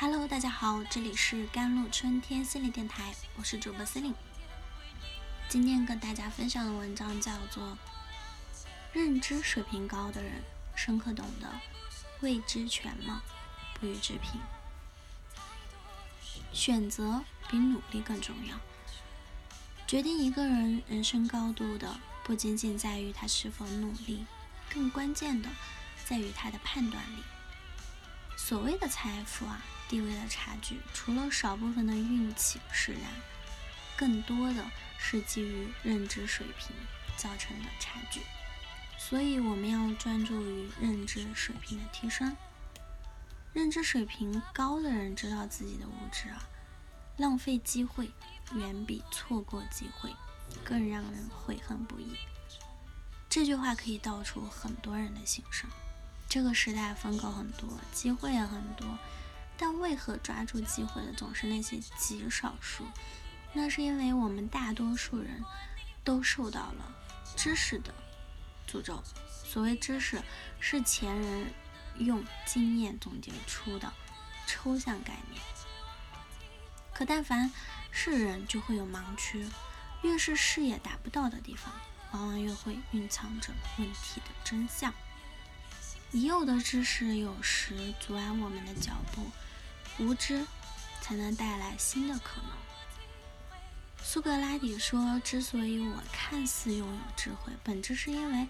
[0.00, 4.14] Hello，大家好，这里是甘露春天心理电台，我是主播司令。
[5.48, 7.64] 今天跟大家分享的文章叫做
[8.92, 10.34] 《认知水平高的人
[10.76, 11.50] 深刻懂得
[12.20, 13.20] 未知全貌，
[13.80, 14.40] 不予置评》。
[16.52, 18.56] 选择比努力更重要。
[19.84, 24.24] 决定一个人人生高度的，不仅仅在于他是否努力，
[24.72, 25.48] 更关键的
[26.04, 27.24] 在于他的判断力。
[28.36, 29.60] 所谓的财富啊。
[29.88, 33.02] 地位的差距，除了少部分的运气使然，
[33.96, 34.64] 更多的
[34.98, 36.76] 是基于认知水平
[37.16, 38.20] 造成的差距。
[38.98, 42.36] 所以，我们要专注于认知水平的提升。
[43.54, 46.46] 认知水平高的人知道自己的无知啊，
[47.16, 48.10] 浪费机会
[48.54, 50.14] 远比错过机会
[50.62, 52.16] 更让人悔恨不已。
[53.30, 55.68] 这句话可以道出很多人的心声。
[56.28, 58.86] 这个时代风口很多，机会也很多。
[59.58, 62.86] 但为何抓住机会的总是那些极少数？
[63.52, 65.44] 那是因为我们大多数人
[66.04, 66.94] 都受到了
[67.36, 67.92] 知识的
[68.70, 69.02] 诅咒。
[69.44, 70.22] 所谓知识，
[70.60, 71.52] 是前人
[71.98, 73.92] 用经验总结出的
[74.46, 75.42] 抽象概念。
[76.94, 77.50] 可但凡
[77.90, 79.44] 是人，就会有盲区。
[80.02, 81.74] 越是视野达不到的地方，
[82.12, 84.94] 往往越会蕴藏着问题的真相。
[86.12, 89.26] 已有的知识有时阻碍我们的脚步。
[89.98, 90.46] 无知
[91.00, 92.50] 才能带来新的可能。
[94.02, 98.48] 苏格拉底说：“之所以我看似拥有智慧，本质是因为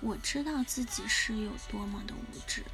[0.00, 2.64] 我知道自己是有多么的无知。”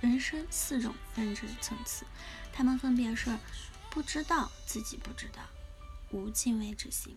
[0.00, 2.06] 人生四种认知层次，
[2.52, 3.38] 他们分别是：
[3.90, 5.42] 不知道自己不知道，
[6.10, 7.14] 无敬畏之心；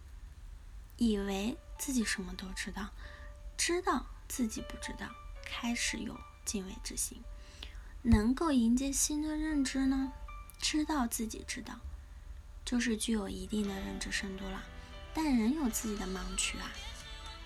[0.97, 2.89] 以为自己什么都知道，
[3.57, 5.09] 知道自己不知道，
[5.45, 7.23] 开始有敬畏之心。
[8.05, 10.11] 能够迎接新的认知呢？
[10.59, 11.79] 知道自己知道，
[12.65, 14.61] 就是具有一定的认知深度了，
[15.13, 16.69] 但仍有自己的盲区啊。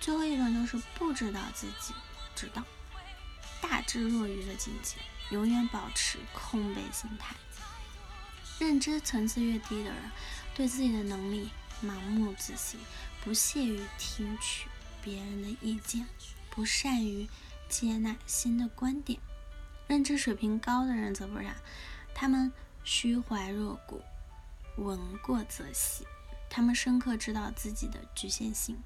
[0.00, 1.94] 最后一种就是不知道自己
[2.34, 2.64] 知道，
[3.60, 4.96] 大智若愚的境界，
[5.30, 7.36] 永远保持空杯心态。
[8.58, 10.10] 认知层次越低的人，
[10.56, 11.50] 对自己的能力
[11.84, 12.80] 盲目自信，
[13.22, 14.68] 不屑于听取
[15.00, 16.04] 别人的意见，
[16.50, 17.28] 不善于
[17.68, 19.20] 接纳新的观点。
[19.88, 21.56] 认知水平高的人则不然，
[22.14, 22.52] 他们
[22.84, 24.02] 虚怀若谷，
[24.76, 26.06] 闻过则喜。
[26.50, 28.78] 他们深刻知道自己的局限性，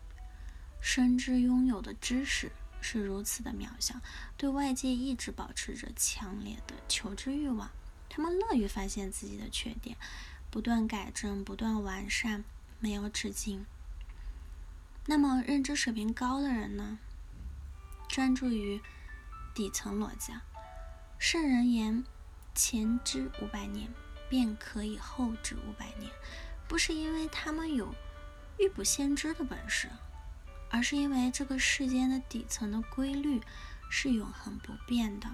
[0.80, 3.96] 深知拥有的知识是如此的渺小，
[4.36, 7.70] 对外界一直保持着强烈的求知欲望。
[8.08, 9.96] 他们乐于发现自己的缺点，
[10.50, 12.44] 不断改正，不断完善，
[12.78, 13.64] 没有止境。
[15.06, 16.98] 那么，认知水平高的人呢？
[18.08, 18.80] 专注于
[19.54, 20.32] 底层逻辑。
[21.22, 22.02] 圣人言
[22.52, 23.88] ：“前知五百年，
[24.28, 26.10] 便可以后知五百年。”
[26.66, 27.94] 不是因为他们有
[28.58, 29.88] 预卜先知的本事，
[30.68, 33.40] 而是因为这个世间的底层的规律
[33.88, 35.28] 是永恒不变的。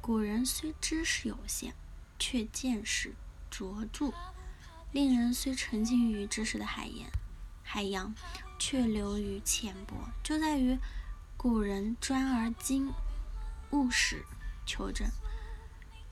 [0.00, 1.74] 古人虽知识有限，
[2.16, 3.12] 却见识
[3.50, 4.12] 卓著；
[4.92, 7.10] 令人虽沉浸于知识的海洋，
[7.64, 8.14] 海洋
[8.56, 9.96] 却流于浅薄。
[10.22, 10.78] 就在于
[11.36, 12.94] 古人专而精，
[13.72, 14.24] 务实。
[14.68, 15.10] 求真，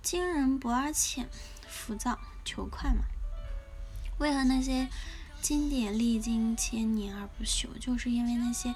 [0.02, 1.28] 今人博而浅，
[1.68, 3.04] 浮躁求快嘛？
[4.18, 4.88] 为何那些
[5.42, 7.78] 经典历经千年而不朽？
[7.78, 8.74] 就是因为那些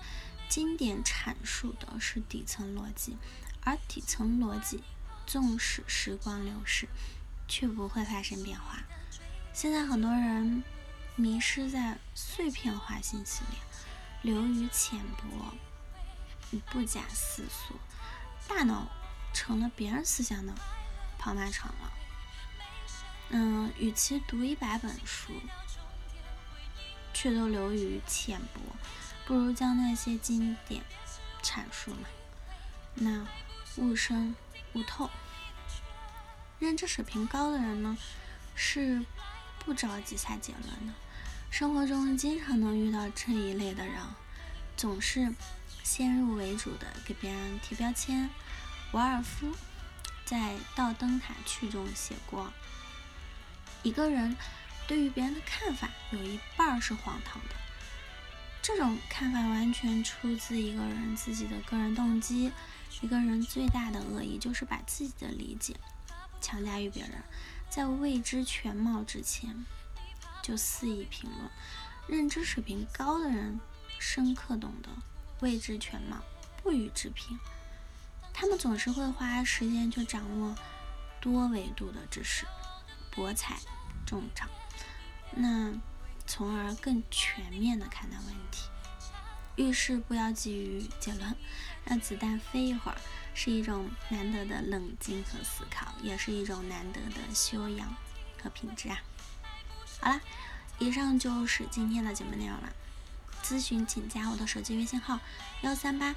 [0.51, 3.17] 经典阐述的是底层逻辑，
[3.65, 4.83] 而底层逻辑
[5.27, 6.87] 纵使时光流逝，
[7.49, 8.83] 却不会发生变化。
[9.55, 10.63] 现在很多人
[11.17, 15.55] 迷失在碎片化信息里，流于浅薄，
[16.71, 17.77] 不假思索，
[18.47, 18.87] 大脑。
[19.33, 20.53] 成了别人思想的
[21.19, 21.93] 跑马场了。
[23.31, 25.33] 嗯，与其读一百本书，
[27.15, 28.61] 却都流于浅薄，
[29.25, 30.83] 不如将那些经典
[31.43, 32.09] 阐述嘛。
[32.95, 33.27] 那
[33.77, 34.35] 悟深
[34.73, 35.09] 悟透，
[36.59, 37.97] 认知水平高的人呢，
[38.57, 39.05] 是
[39.61, 40.93] 不着急下结论的。
[41.51, 43.97] 生活中经常能遇到这一类的人，
[44.77, 45.33] 总是
[45.85, 48.29] 先入为主的给别人贴标签。
[48.93, 49.55] 瓦尔夫
[50.25, 50.37] 在
[50.75, 52.53] 《到灯塔去》中写过
[53.85, 54.37] ：“一个人
[54.89, 57.55] 对于别人的看法，有一半是荒唐的。
[58.61, 62.51] 这种看法完全出自一个人自己的个人动机。
[63.01, 65.77] 一个人最大的恶意，就是把自己的理解
[66.41, 67.23] 强加于别人，
[67.71, 69.65] 在未知全貌之前
[70.43, 71.49] 就肆意评论。
[72.09, 73.61] 认知水平高的人，
[74.01, 74.89] 深刻懂得
[75.41, 76.17] 未知全貌，
[76.61, 77.39] 不予置评。”
[78.41, 80.57] 他们总是会花时间去掌握
[81.21, 82.47] 多维度的知识，
[83.11, 83.59] 博采
[84.07, 84.49] 众长，
[85.33, 85.71] 那
[86.27, 88.71] 从而更全面的看待问题。
[89.57, 91.37] 遇事不要急于结论，
[91.85, 92.97] 让子弹飞一会儿，
[93.35, 97.95] 是一种难得的冷静和思考，也是一种难得的修养
[98.43, 99.03] 和品质啊。
[100.01, 100.21] 好了，
[100.79, 102.73] 以上就是今天的节目内容了。
[103.43, 105.21] 咨询请加我的手机微信号：
[105.61, 106.17] 幺三八